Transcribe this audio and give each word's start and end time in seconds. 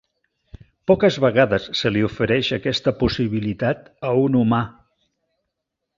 Poques 0.91 1.17
vegades 1.25 1.67
se 1.81 1.91
li 1.93 2.01
ofereix 2.09 2.49
aquesta 2.57 2.95
possibilitat 3.03 3.85
a 4.11 4.15
un 4.27 4.39
humà. 4.41 4.67